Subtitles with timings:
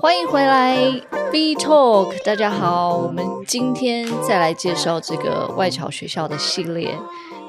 [0.00, 0.76] 欢迎回来
[1.32, 6.96] ，B Talk，大家好，我们今天再来介绍这个外侨学校的系列。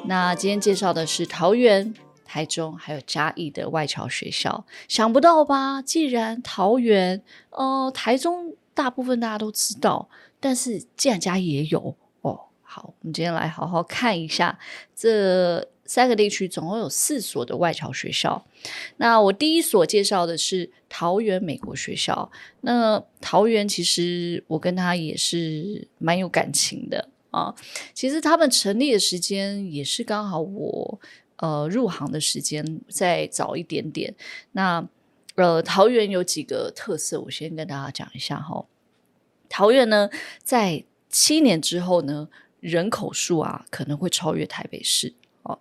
[0.05, 1.93] 那今天介绍的是桃园、
[2.25, 4.65] 台中还有嘉义的外侨学校。
[4.87, 5.81] 想不到吧？
[5.81, 10.09] 既然桃园、呃，台中大部分大家都知道，
[10.39, 14.57] 但是既然嘉义也有哦，好，我们今天来好好看一下
[14.95, 15.67] 这。
[15.89, 18.45] 三个地区总共有四所的外侨学校。
[18.97, 22.31] 那我第一所介绍的是桃园美国学校。
[22.61, 27.55] 那桃园其实我跟他也是蛮有感情的啊。
[27.95, 30.99] 其实他们成立的时间也是刚好我
[31.37, 34.13] 呃入行的时间再早一点点。
[34.51, 34.87] 那
[35.33, 38.63] 呃桃园有几个特色，我先跟大家讲一下哈。
[39.49, 40.07] 桃园呢，
[40.43, 42.29] 在七年之后呢，
[42.59, 45.15] 人口数啊可能会超越台北市。
[45.43, 45.57] 哦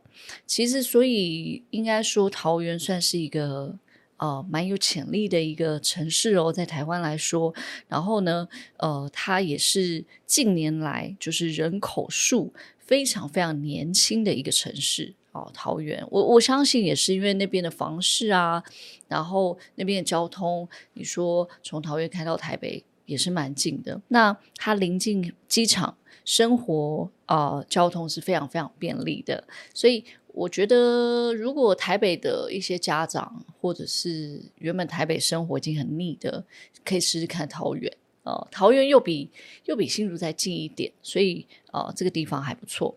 [0.46, 3.78] 其实，所以应该说，桃园算是一个
[4.16, 7.54] 呃蛮有潜力的一个城市哦，在台湾来说。
[7.86, 15.50] 然后呢，呃，它也是近年来就是人口数非常非常年轻的一个城市哦。
[15.54, 18.62] 桃园，我我相信也是因为那边的房市啊，
[19.06, 24.00] 然后那边的交通，你说从桃园开到台北也是蛮近的。
[24.08, 25.96] 那它临近机场。
[26.28, 30.04] 生活啊、交通是非常非常便利的，所以
[30.34, 36.44] 我觉得，如果台北的一些家长，或者是原本台北生活已经很腻的，
[36.84, 37.90] 可以试试看桃园
[38.24, 39.30] 啊、桃园又比
[39.64, 42.94] 又比新竹再近一点，所以啊、这个地方还不错。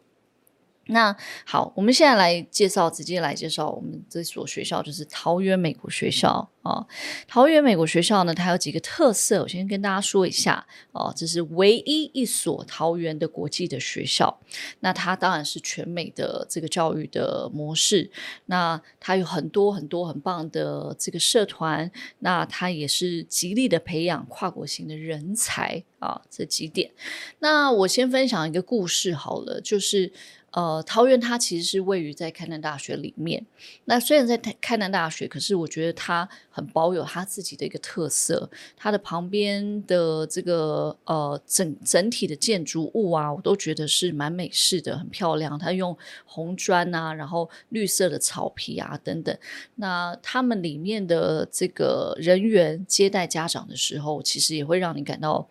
[0.87, 1.15] 那
[1.45, 6.85] 好，我们现在来介绍，直接来介绍我们这所学校，就是桃园美国学校啊。
[7.27, 11.13] 桃园美国学校呢，它有几个特色，我先跟大家说一下哦。
[11.15, 14.41] 这是唯一一所桃园的国际的学校，
[14.81, 18.11] 那它当然是全美的这个教育的模式。
[18.47, 26.21] 那它有很多很多很棒的这个社团，那它也是极力的培养跨国型的人才啊。
[26.29, 26.91] 这几点，
[27.39, 30.11] 那我先分享一个故事好了，就是。
[30.51, 33.45] 呃，桃园它其实是位于在开南大学里面。
[33.85, 38.49] 那虽然在开南大学，可是我觉得它很保有它自己的一个特色。
[38.75, 45.57] 它的旁边的这个呃整整体的建筑物啊，我都觉得是蛮美式的，很漂亮。
[45.57, 49.37] 它用红砖啊，然后绿色的草皮啊等等。
[49.75, 55.47] 那他们里面的这个人员接待家长的时候，其实也会让你感到。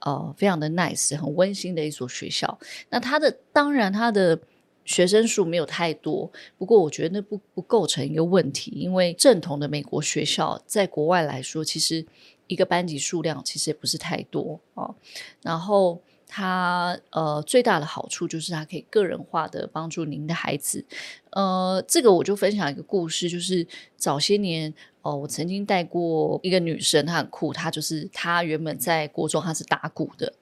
[0.00, 2.58] 呃，非常的 nice，很温馨的一所学校。
[2.90, 4.38] 那它的当然，它的
[4.84, 12.04] 学生数没有太多，不过我觉得那不不构成一个问题，因为正统的美国学校在国外来说，其实
[12.48, 14.94] 一个班级数量其实也不是太多啊、哦。
[15.40, 16.02] 然后
[16.36, 20.84] 它呃最大的好处就是它可以个人化的帮助您的孩子。
[21.30, 23.64] 呃，这个我就分享一个故事，就是
[23.96, 24.74] 早些年。
[25.02, 30.32] 哦，我曾经带过一个女生，她很酷，她就是她原本在国中她是打鼓的，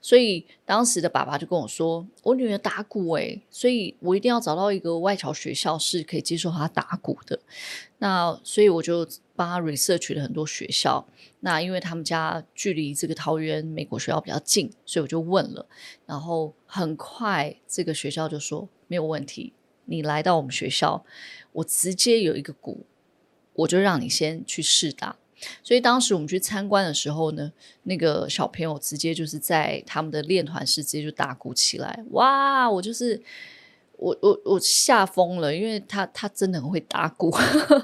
[0.00, 7.38] 所以当时的爸爸就跟我说，我女儿打鼓诶，所以我一定要找到一个外侨学校是可以接受她打鼓的。
[7.98, 11.06] 那所以我就帮她 research 了很多学校，
[11.40, 15.66] 那因为他们家距离这个桃园美国学校比较近，所以我就问了，
[16.06, 19.52] 然后很快这个学校就说没有问题，
[19.86, 21.04] 你来到我们学校，
[21.52, 22.86] 我直接有一个鼓。
[23.52, 25.16] 我就让你先去试打，
[25.62, 27.52] 所以当时我们去参观的时候呢，
[27.84, 32.70] 那个小朋友直接就是在他们的练团室直接就打鼓起来，哇！
[32.70, 33.20] 我就是
[33.96, 37.34] 我我我吓疯了，因为他他真的很会打鼓，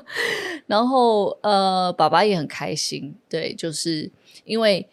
[0.66, 4.10] 然后呃，爸爸也很开心，对，就是
[4.44, 4.88] 因为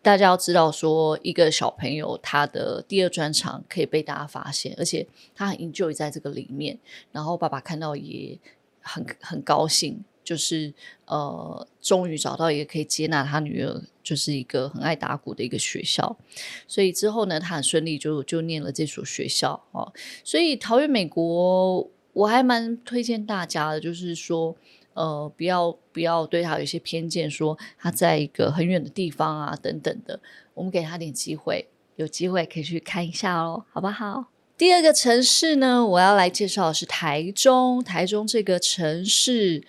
[0.00, 6.78] 大家要知道说，一个小朋友他的第二专长可以被大家发现，而且他很 enjoy 在这个里面，
[7.12, 8.38] 然后爸爸看到也
[8.80, 10.04] 很很高兴。
[10.28, 10.74] 就是
[11.06, 16.18] 呃，终于找到一个可以接纳他女儿，就是一个很爱打鼓的一个学校，
[16.66, 19.90] 所以之后呢，他很顺利就就念了这所学校哦。
[20.22, 24.54] 所以桃园美国，我还蛮推荐大家的，就是说
[24.92, 30.20] 呃，不要不要对他有一些偏见，说他在一个很远的地方啊等等的，
[30.52, 31.66] 我们给他点机会，
[31.96, 34.26] 有机会可以去看一下哦，好不好？
[34.58, 39.64] 第二个城市呢，我要来介绍的是台中，台中这个城市。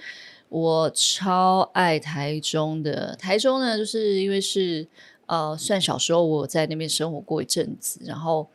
[0.49, 4.87] 我超爱台中的，台中呢，就是因为是
[5.27, 8.49] 呃，算小时候我在那边生活过一阵子，然后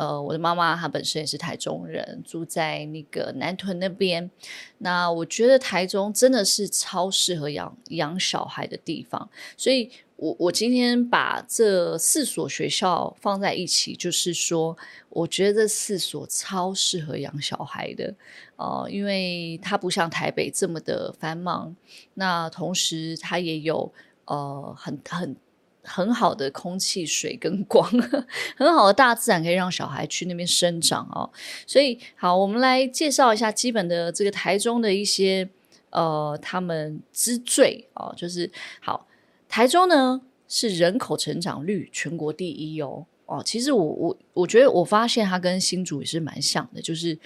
[0.00, 4.30] 呃，我的妈妈她本身也是台中人，住在那个南屯那边。
[4.78, 9.90] 那我觉得台中真的是超适合养养小孩的地方，所以。
[10.20, 14.76] 我我今天把这四所学校放在一起，就是说，
[15.08, 18.14] 我觉得这四所超适合养小孩的，
[18.56, 21.74] 呃，因为它不像台北这么的繁忙，
[22.12, 23.90] 那同时它也有
[24.26, 25.36] 呃很很很
[25.82, 27.88] 很好的空气、水跟光，
[28.56, 31.28] 很好的大自然可以让小孩去那边生长哦。
[31.66, 35.48] 所以好，我们来介绍一下基本的这个台中的一些
[35.90, 38.50] 呃他们之最哦，就是
[38.80, 39.06] 好，
[39.48, 43.06] 台中呢是人口成长率全国第一哦。
[43.26, 47.16] 哦，其实我我我觉得我发现它跟新竹也是蛮像的，就是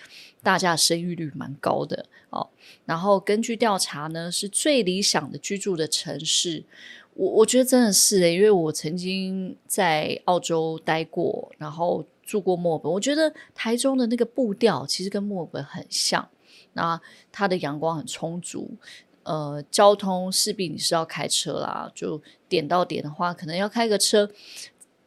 [0.43, 2.47] 大家生育率蛮高的哦。
[2.85, 6.63] 然后根据调查呢，是最理想的居住的城市。
[7.15, 16.29] 我我觉得真的是诶，因为我曾经在澳洲待过，然后住过墨尔本，我觉得台中的那个步调其实跟墨尔本很像。
[16.73, 17.01] 那
[17.31, 18.69] 它的阳光很充足，
[19.23, 24.29] 呃，交通势必你是要开车啦，就点到点的话，可能要开个车。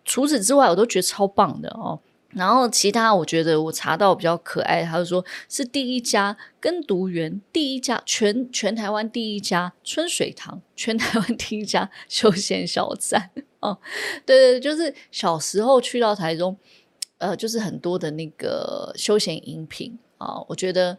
[0.06, 2.00] 除此之外，我都觉得超棒的哦。
[2.38, 13.80] 然后其他，我觉得我查到比较可爱，他就说是第一家跟读园，第一家全全台湾第一家春水堂，全台湾第一家休闲小站哦。
[14.24, 16.56] 对对，就是小时候去到台中，
[17.18, 20.98] 呃，就是很多的那个休闲饮品啊，我觉得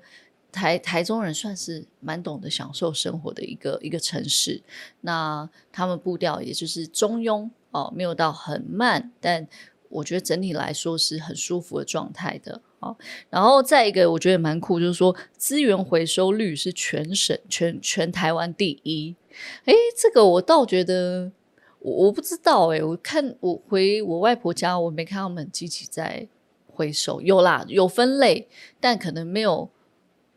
[0.50, 4.60] 台台中人算是蛮懂得享受生活的一个一个城市。
[5.02, 7.48] 那他们步调也就是中庸。
[7.70, 9.46] 哦，没有到很慢，但
[9.88, 12.60] 我觉得整体来说是很舒服的状态的。
[12.80, 12.96] 哦，
[13.28, 19.16] 然后再一个，我觉得蛮酷，就是说资源回收率是全省全全台湾第一。
[19.64, 21.32] 诶，这个我倒觉得
[21.80, 26.28] 我我不知道诶，我看我回我外婆家，我没看他们很积极在
[26.68, 27.20] 回收。
[27.20, 28.46] 有啦，有分类，
[28.78, 29.68] 但可能没有，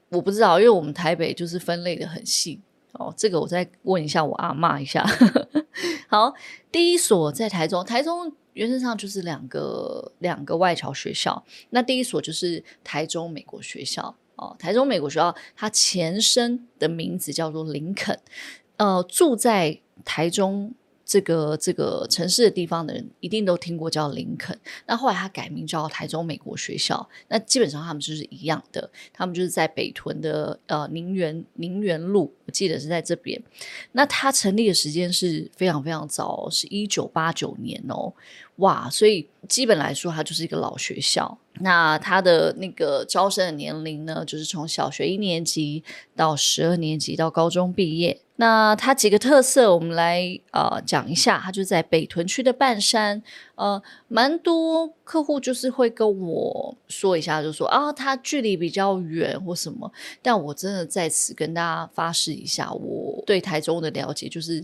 [0.09, 2.59] 我不知道，因为我们台北就是分类的很细。
[2.94, 5.06] 哦，这个我再问一下我阿妈一下。
[6.09, 6.33] 好，
[6.71, 11.44] 第一所在台中，台中原则上就是两个两个外侨学校。
[11.69, 18.19] 那第一所就是台中美国学校哦，台中美国学校它前身的名字叫做林肯。
[18.77, 20.74] 呃，住在台中。
[21.12, 33.44] 这个这个城市的地方的人一定都听过叫林肯，那后来他改名叫台中美国学校，那基本上他们就是一样的，他们就是在北屯的呃宁园宁园路，我记得是在这边。
[33.92, 38.13] 那他成立的时间是非常非常早，是一九八九年哦，
[38.56, 41.38] 哇，所以基本来说它就是一个老学校。
[41.56, 45.84] 那他的那个招生的年龄呢，就是从小学一年级
[46.16, 48.22] 到十二年级到高中毕业。
[48.42, 51.40] 那它几个特色，我们来呃讲一下。
[51.44, 53.22] 它就在北屯区的半山，
[53.54, 59.92] 呃，蛮多客户就是会跟我说一下，就说啊，它距离比较远或什么。
[60.24, 64.60] 但我真的在此跟大家发誓一下，我对台中的了解就是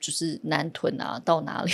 [0.00, 1.70] 就是南屯啊，到哪里。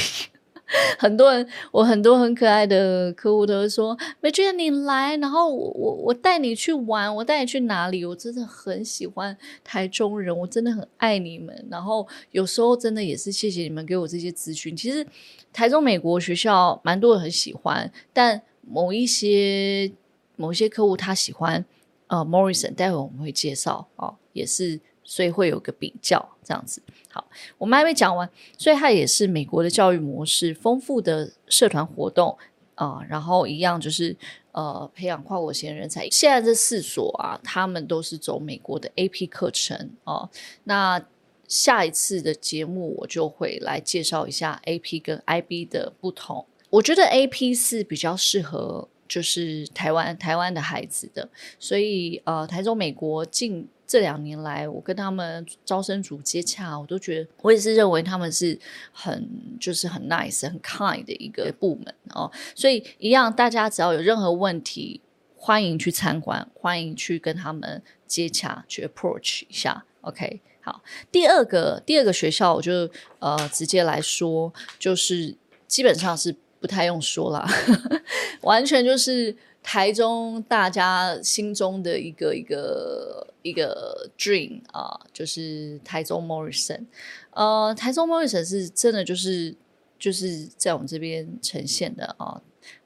[0.99, 11.67] 很多人，我很多很可爱的客户都会说：“美娟，你来，然后我我我带你去玩，我带你去哪里？”我真的很喜欢台中人，我真的很爱你们。
[11.71, 14.77] 然后有时候真的也是谢谢你们给我这些资讯。
[14.77, 15.07] 其实
[15.53, 19.93] 台中美国学校蛮多人很喜欢，但某一些
[20.37, 21.65] 某一些客户他喜欢
[22.07, 24.81] 呃 Morrison，待会我们会介绍、哦，也是。
[25.07, 26.81] 所以会有个比较这样子。
[27.15, 27.25] 好，
[27.59, 28.29] 我们还没讲完，
[28.59, 32.37] 所以它也是美国的教育模式，丰富的社团活动
[32.75, 34.17] 啊、然后一样就是
[34.51, 36.09] 呃培养跨国型人才。
[36.11, 40.29] 现在这四所啊，他们都是走美国的 AP 课程啊、
[40.65, 41.01] 那
[41.47, 46.45] 下一次的节目我就会来介绍一下 AP 跟 IB 的不同。
[46.71, 51.29] 我觉得 AP 是比较适合就是台湾台湾的孩子的，
[51.61, 53.69] 所以呃台中美国进。
[53.87, 58.59] 这两年来，我跟他们招生组接洽，我都觉得，我也是认为他们是
[58.93, 59.29] 很
[59.61, 62.31] 就是很 nice、很 kind 的一个部门哦。
[62.55, 65.01] 所以一样，大家只要有任何问题，
[65.37, 69.85] 欢迎去参观，欢迎去跟他们接洽，去 approach 一下。
[70.01, 75.37] OK，好，第二个第二个学校，我就呃直接来说，就是
[75.67, 77.47] 基本上是不太用说了，
[78.41, 79.37] 完全就是。
[79.65, 86.85] 台中大家心中的一个一个一个 dream 啊，就是台中 Morrison。
[87.31, 89.57] 呃，台中 Morrison 是真的就是
[89.99, 92.43] 就是在我们这边呈现的啊，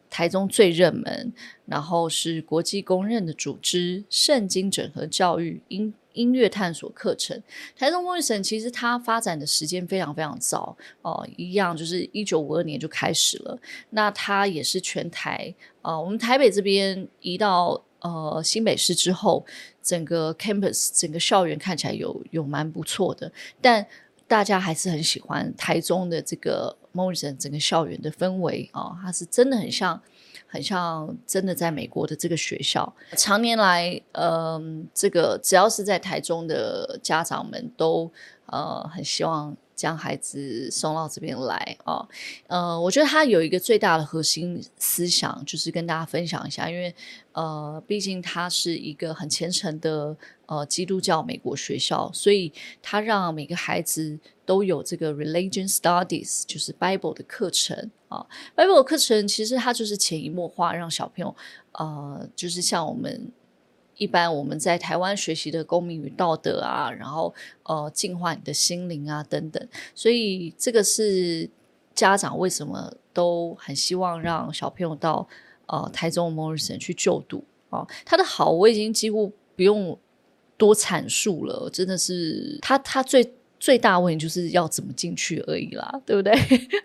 [0.08, 1.32] 台中最热门，
[1.66, 5.92] 然后是国际公认的组织，圣经整合教育因。
[6.18, 7.40] 音乐探索课程，
[7.76, 13.56] 台中工艺城其实它发展的时间非常非常早哦，一样就是一九五二年就开始了。
[13.90, 19.46] 那它也是全台啊、我们台北这边移到呃新北市之后，
[19.82, 23.86] 整个 campus 整个校园看起来有有蛮不错的，但
[24.26, 30.02] 大家还是很喜欢台中的这个梦人整个校园的氛围啊、哦，它是真的很像。
[30.50, 38.10] 很像真的在美国的这个学校，常年来，嗯、这个只要是在台中的家长们都
[38.46, 42.06] 呃很希望将孩子送到这边来啊。
[42.48, 46.92] 呃，我觉得他有一个最大的核心思想，就是跟大家分享一下，因为
[47.32, 50.16] 呃，毕竟他是一个很虔诚的
[50.46, 58.26] 呃基督教美国学校，所以他让每个孩子都有这个 religion studies，就是 Bible 的课程啊。
[58.56, 61.36] Bible 课程其实它就是潜移默化，让小朋友
[61.72, 63.30] 呃，就是像我们。
[63.98, 71.50] 一般我们在台湾学习的公民与道德啊，然后呃净化你的心灵啊等等，所以这个是
[71.94, 75.28] 家长为什么都很希望让小朋友到
[75.66, 77.86] 呃台中 Morrison 去就读啊。
[78.06, 79.98] 他的好我已经几乎不用
[80.56, 86.32] 多阐述了，真的是他他最最大问题就是要怎么进去而已啦，对不对？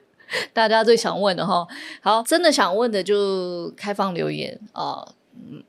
[0.51, 1.67] 大家最想问的哈，
[2.01, 5.13] 好，真的想问的就开放留言啊。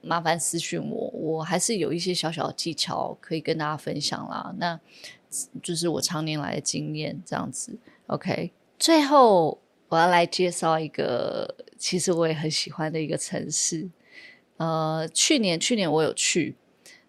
[0.00, 4.54] 麻烦私讯我，我还是有一些小小的技巧可以跟大家分享啦。
[4.58, 4.78] 那
[5.62, 7.76] 就是我常年来的经验，这样子。
[8.06, 13.88] OK，最后我要来介绍一个，其实我也很喜欢的一个城市。
[14.56, 16.54] 呃，去年去年我有去，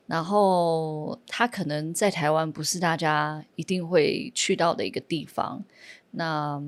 [0.07, 5.63] 然后它可能在台湾不是大家一定会去到的一个地方。
[6.17, 6.61] 那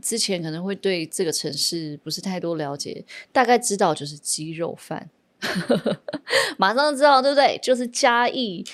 [0.00, 5.10] 之前可能会对这个城市不是太多了解，大概知道就是鸡肉饭。
[6.58, 7.58] 马上知道对不对？
[7.62, 8.64] 就是嘉义，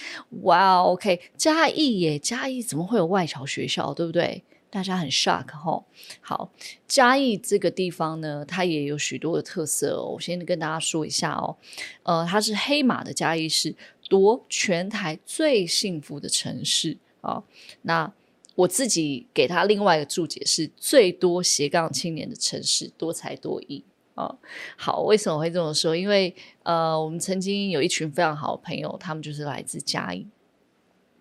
[0.42, 3.92] 哇，OK，嘉义耶，嘉义怎么会有外侨学校？
[3.94, 4.44] 对不对？
[4.70, 5.84] 大家很 shock 哈。
[6.20, 6.52] 好，
[6.86, 10.12] 嘉义这个地方呢，它也有许多的特色哦。
[10.14, 11.56] 我先跟大家说一下哦，
[12.04, 13.74] 呃，它是黑马的嘉义市，
[14.08, 17.42] 夺全台最幸福的城市，哦。
[17.82, 18.12] 那
[18.54, 23.82] 我自己给他另外一个注解是最多斜杠青年的城市，多才多艺。
[24.20, 24.38] 哦，
[24.76, 25.96] 好，为什么会这么说？
[25.96, 30.26] 因为呃，我们曾经有一群非常好的朋友，他们就是来自嘉义。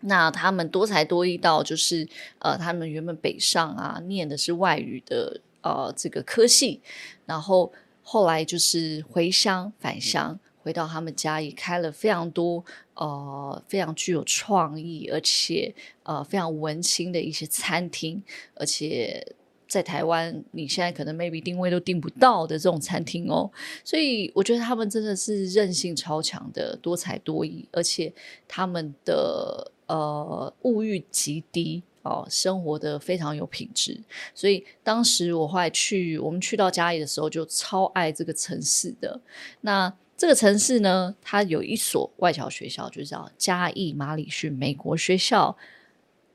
[0.02, 2.08] 那他们多才多艺到，就是
[2.40, 6.82] 呃，他们原本北上啊，念的是外语的呃这个科系，
[7.26, 7.72] 然后
[8.04, 12.64] 后来就是回乡返乡，回到他们嘉义，开了非常多
[12.96, 18.22] 呃非常具有创意，而且呃非常文青的一些餐厅，
[18.56, 19.36] 而且。
[19.70, 23.50] 在台湾，你现在可能 maybe 定位都定不到的这种餐厅哦，
[23.84, 28.12] 所以我觉得他们真的是韧性超强的，多才多艺，而且
[28.48, 34.02] 他们的呃物欲极低哦，生活的非常有品质。
[34.34, 39.22] 所以当时我后来去，我们去到嘉义的时候，就超爱这个城市的。
[39.62, 45.56] 那这个城市呢，它有一所外侨学校，就叫嘉义马里逊美国学校。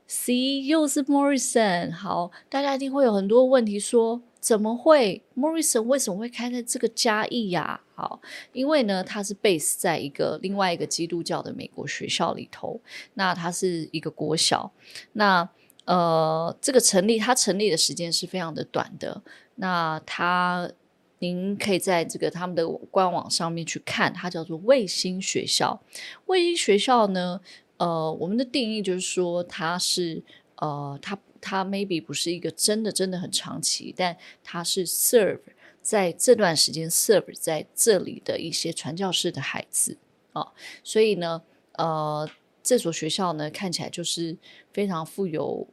[0.07, 7.81] C 又是 Morrison，好，大家一定会有很多问题说，怎么会 Morrison 为什么会开在这个嘉义呀？
[7.95, 8.21] 好，
[8.53, 12.79] 因为呢，它是 base 在一个另外一个基督教的美国学校里头，
[13.15, 14.71] 那它是一个国小，
[15.13, 15.49] 那
[15.85, 19.23] 呃，这个成立它成立的时间是非常的短的，
[19.55, 20.69] 那它
[21.17, 25.81] 您可以在这个他们的官网上面去看，它叫做卫星学校，
[26.27, 27.41] 卫星学校呢。
[27.77, 30.23] 呃，我们的定义就是说，它是
[30.55, 35.41] 呃，它它 maybe 不是一个真的真的很长期，但它是 serve
[35.81, 39.97] 在这段时间 serve 在这里的一些传教士的孩子
[40.31, 40.53] 啊、
[40.83, 41.41] 所以呢，
[41.73, 42.29] 呃，
[42.63, 44.37] 这所学校呢看起来就是
[44.71, 45.67] 非常富有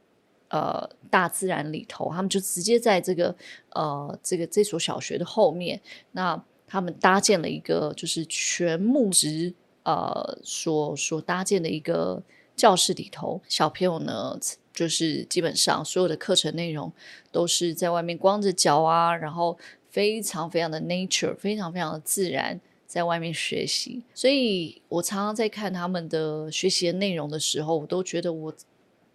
[0.49, 3.33] 呃大自然里头，他们就直接在这个
[3.69, 5.81] 呃这个这所小学的后面，
[6.11, 9.53] 那他们搭建了一个就是全木质。
[9.83, 12.23] 呃，所所搭建的一个
[12.55, 14.39] 教室里头，小朋友呢，
[14.73, 16.91] 就是基本上所有的课程内容
[17.31, 19.57] 都是在外面光着脚啊，然后
[19.89, 24.03] 非常非常的 nature，非常非常的自然，在外面学习。
[24.13, 28.53] 所以我常常在看他们的学习的内容的时候，我都觉得我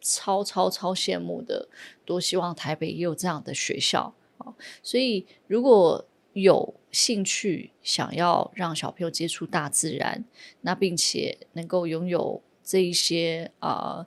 [0.00, 1.68] 超超超羡慕的，
[2.04, 4.54] 多希望台北也有这样的学校啊。
[4.82, 6.04] 所以如果
[6.34, 10.24] 有兴趣想要让小朋友接触大自然，
[10.60, 14.06] 那并且能够拥有这一些啊、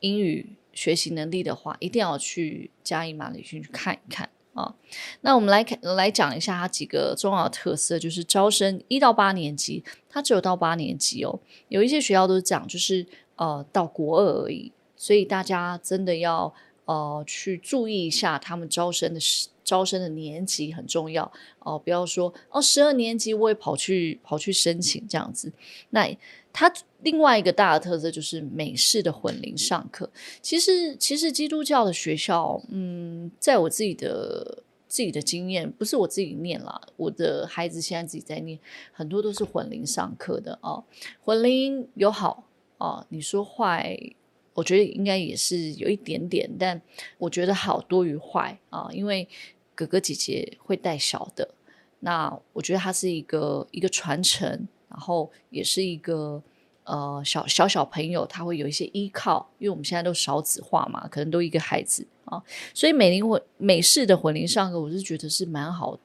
[0.00, 4.74] 英语学习能力的话，一定要去嘉义马里逊去看一看啊。
[5.20, 11.38] 那我们来看来讲一下它几个重要的特色，就是招生一到八年级，它只有到八年级哦。
[11.68, 16.54] 有一些学校都是讲就是呃到国二而已，所以大家真的要
[16.86, 19.48] 呃去注意一下他们招生的时。
[19.64, 21.30] 招生的年级很重要
[21.60, 25.52] 哦，不要说哦，十二年级我也跑去跑去申请这样子。
[25.90, 26.08] 那
[26.52, 30.08] 它另外一个大的特色就是美式的混龄上课。
[30.40, 38.58] 其实，其实基督教的学校，嗯，在我自己的自己的经验，不是我自己念啦，我的孩子现在自己在念，
[38.92, 40.84] 很多都是混龄上课的哦。
[41.24, 42.44] 混龄有好
[42.78, 43.98] 哦，你说坏
[44.54, 46.80] 我觉得应该也是有一点点，但
[47.18, 49.28] 我觉得好多于坏啊，因为
[49.74, 51.48] 哥哥姐姐会带小的，
[52.00, 54.48] 那我觉得它是一个一个传承，
[54.88, 56.42] 然后也是一个
[56.84, 65.98] 呃小小小朋友他会有一些依靠，因为我们现在都少子化嘛，可能都一个孩子啊，所以美龄婚美式的混龄上课，我是觉得是蛮好。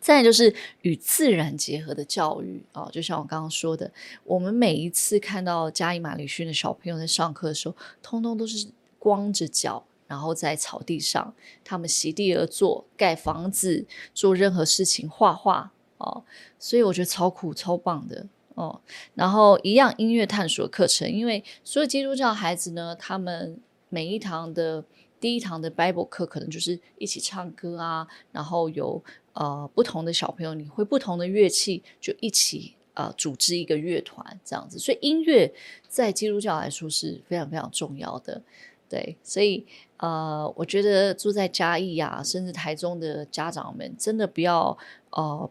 [0.00, 3.90] 再就是与自然结合的教育啊，就像我刚刚说的，
[4.22, 8.68] 我们每一次看到嘉义马里逊的小朋友在上课的时候，通通都是
[9.00, 16.24] 光着脚，然后在草地上，他们席地而坐，盖房子，做任何事情，画画哦，
[16.58, 18.26] 所以我觉得超酷、超棒的
[18.56, 18.80] 哦。
[19.14, 24.84] 然后一样音乐探索课程，因为所有基督教孩子呢，他们每一堂的
[25.20, 29.02] 第一堂的 Bible 课，可能就是一起唱歌啊，然后有。
[29.32, 34.76] 呃，不同的小朋友，你会不同的乐器，就一起呃组织一个乐团这样子。
[34.76, 35.50] 所以音乐
[35.88, 38.42] 在基督教来说是非常非常重要的，
[38.90, 39.16] 对。
[39.22, 39.64] 所以
[39.96, 44.76] 呃，我觉得住在嘉义啊，甚至台中的家长们，真的不要
[45.10, 45.50] 呃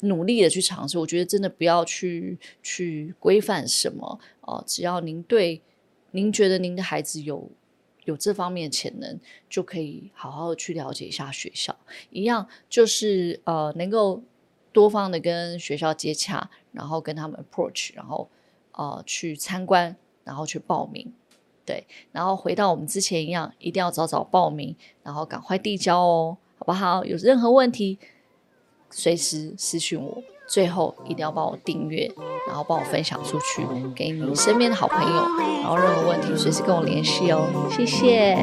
[0.00, 0.98] 努力的去尝试。
[0.98, 5.62] 我觉得真的不要去去规范什么哦，呃，只要您对
[6.10, 7.48] 您觉得您的孩子有。
[8.04, 11.72] 有这方面潜能，就可以好好的去了解一下学校。
[12.10, 14.20] 一样就是呃，能够
[14.72, 18.28] 多方的跟学校接洽，然后跟他们 approach，然后
[18.72, 21.12] 呃去参观，然后去报名。
[21.64, 27.04] 对，然后回到我们之前一样，一定要早早报名，然后赶快递交哦，好不好？
[27.04, 27.98] 有任何问题，
[28.90, 30.22] 随时私讯我。
[30.44, 32.12] 最后一定要帮我订阅，
[32.46, 35.22] 然后帮我分享出去，给你身边的好朋友。
[35.62, 38.36] 然后任何问题随时跟我联系哦，谢谢。